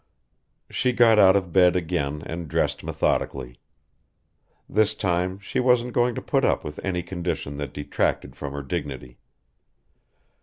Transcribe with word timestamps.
She 0.71 0.93
got 0.93 1.19
out 1.19 1.35
of 1.35 1.53
bed 1.53 1.75
again 1.75 2.23
and 2.25 2.47
dressed 2.47 2.83
methodically. 2.83 3.59
This 4.67 4.95
time 4.95 5.37
she 5.37 5.59
wasn't 5.59 5.93
going 5.93 6.15
to 6.15 6.23
put 6.23 6.43
up 6.43 6.63
with 6.63 6.79
any 6.83 7.03
condition 7.03 7.57
that 7.57 7.71
detracted 7.71 8.35
from 8.35 8.53
her 8.53 8.63
dignity. 8.63 9.19